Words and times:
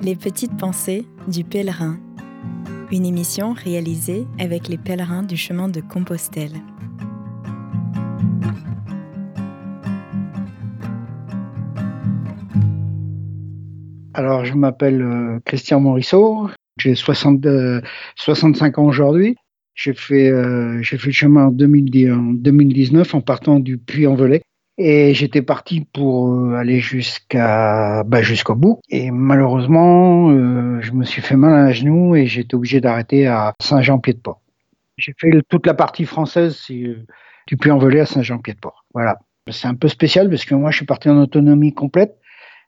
Les 0.00 0.14
petites 0.14 0.56
pensées 0.56 1.06
du 1.26 1.42
pèlerin. 1.42 1.98
Une 2.92 3.04
émission 3.04 3.52
réalisée 3.52 4.26
avec 4.38 4.68
les 4.68 4.78
pèlerins 4.78 5.24
du 5.24 5.36
chemin 5.36 5.68
de 5.68 5.80
Compostelle. 5.80 6.52
Alors, 14.14 14.44
je 14.44 14.54
m'appelle 14.54 15.02
euh, 15.02 15.40
Christian 15.44 15.80
Morisseau, 15.80 16.48
j'ai 16.78 16.94
60, 16.94 17.44
65 18.14 18.78
ans 18.78 18.84
aujourd'hui. 18.84 19.36
J'ai 19.74 19.94
fait, 19.94 20.30
euh, 20.30 20.82
fait 20.82 21.06
le 21.06 21.12
chemin 21.12 21.46
en, 21.46 21.50
2019 21.50 23.14
en 23.14 23.20
partant 23.20 23.58
du 23.58 23.78
Puy-en-Velay. 23.78 24.42
Et 24.80 25.12
j'étais 25.12 25.42
parti 25.42 25.84
pour 25.92 26.32
euh, 26.32 26.54
aller 26.54 26.78
jusqu'à 26.78 28.04
bah, 28.04 28.22
jusqu'au 28.22 28.54
bout. 28.54 28.80
Et 28.88 29.10
malheureusement, 29.10 30.30
euh, 30.30 30.80
je 30.80 30.92
me 30.92 31.04
suis 31.04 31.20
fait 31.20 31.34
mal 31.34 31.52
à 31.52 31.64
un 31.64 31.72
genou 31.72 32.14
et 32.14 32.26
j'étais 32.26 32.54
obligé 32.54 32.80
d'arrêter 32.80 33.26
à 33.26 33.54
Saint-Jean-Pied-de-Port. 33.60 34.40
J'ai 34.96 35.14
fait 35.18 35.30
toute 35.48 35.66
la 35.66 35.74
partie 35.74 36.04
française 36.04 36.64
du 36.68 37.56
Puy-en-Velay 37.56 38.00
à 38.00 38.06
Saint-Jean-Pied-de-Port. 38.06 38.84
Voilà. 38.94 39.18
C'est 39.50 39.66
un 39.66 39.74
peu 39.74 39.88
spécial 39.88 40.30
parce 40.30 40.44
que 40.44 40.54
moi, 40.54 40.70
je 40.70 40.76
suis 40.76 40.86
parti 40.86 41.08
en 41.08 41.16
autonomie 41.16 41.74
complète 41.74 42.16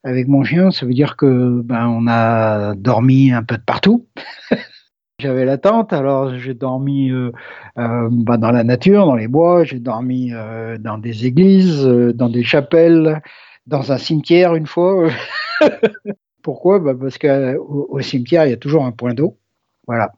avec 0.02 0.26
mon 0.26 0.42
chien. 0.42 0.72
Ça 0.72 0.86
veut 0.86 0.94
dire 0.94 1.16
que 1.16 1.60
ben 1.62 1.86
on 1.86 2.06
a 2.08 2.74
dormi 2.74 3.32
un 3.32 3.44
peu 3.44 3.56
de 3.56 3.62
partout. 3.62 4.08
J'avais 5.20 5.44
la 5.44 5.58
tente, 5.58 5.92
alors 5.92 6.38
j'ai 6.38 6.54
dormi 6.54 7.10
euh, 7.10 7.30
euh, 7.76 8.08
bah, 8.10 8.38
dans 8.38 8.50
la 8.50 8.64
nature, 8.64 9.04
dans 9.04 9.14
les 9.14 9.28
bois, 9.28 9.64
j'ai 9.64 9.78
dormi 9.78 10.32
euh, 10.32 10.78
dans 10.78 10.96
des 10.96 11.26
églises, 11.26 11.84
dans 11.84 12.30
des 12.30 12.42
chapelles, 12.42 13.20
dans 13.66 13.92
un 13.92 13.98
cimetière 13.98 14.54
une 14.54 14.66
fois. 14.66 15.10
Pourquoi? 16.42 16.78
Bah 16.78 16.94
Parce 16.98 17.18
qu'au 17.18 17.86
au 17.90 18.00
cimetière, 18.00 18.46
il 18.46 18.50
y 18.50 18.54
a 18.54 18.56
toujours 18.56 18.86
un 18.86 18.92
point 18.92 19.12
d'eau. 19.12 19.36
Voilà. 19.86 20.10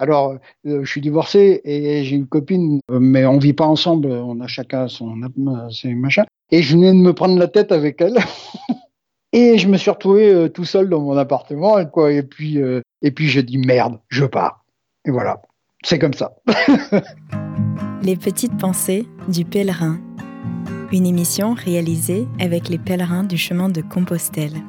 Alors, 0.00 0.38
je 0.64 0.84
suis 0.84 1.00
divorcé 1.00 1.60
et 1.64 2.02
j'ai 2.02 2.16
une 2.16 2.26
copine, 2.26 2.80
mais 2.90 3.24
on 3.24 3.38
vit 3.38 3.52
pas 3.52 3.66
ensemble, 3.66 4.08
on 4.08 4.40
a 4.40 4.48
chacun 4.48 4.88
son 4.88 5.14
ses 5.70 5.94
machins. 5.94 6.24
Et 6.50 6.62
je 6.62 6.74
venais 6.74 6.90
de 6.90 6.98
me 6.98 7.12
prendre 7.12 7.38
la 7.38 7.46
tête 7.46 7.70
avec 7.70 8.00
elle. 8.00 8.16
Et 9.32 9.56
je 9.56 9.66
me 9.66 9.76
suis 9.78 9.90
retrouvé 9.90 10.32
euh, 10.32 10.48
tout 10.48 10.64
seul 10.64 10.88
dans 10.88 11.00
mon 11.00 11.16
appartement, 11.16 11.78
et, 11.78 11.88
quoi, 11.88 12.12
et 12.12 12.22
puis, 12.22 12.60
euh, 12.60 12.82
et 13.00 13.10
puis 13.10 13.28
j'ai 13.28 13.42
dit 13.42 13.58
merde, 13.58 13.98
je 14.08 14.24
pars. 14.24 14.64
Et 15.06 15.10
voilà, 15.10 15.40
c'est 15.84 15.98
comme 15.98 16.12
ça. 16.12 16.36
les 18.02 18.16
petites 18.16 18.56
pensées 18.58 19.06
du 19.28 19.44
pèlerin. 19.44 19.98
Une 20.92 21.06
émission 21.06 21.54
réalisée 21.54 22.26
avec 22.38 22.68
les 22.68 22.78
pèlerins 22.78 23.24
du 23.24 23.38
chemin 23.38 23.70
de 23.70 23.80
Compostelle. 23.80 24.60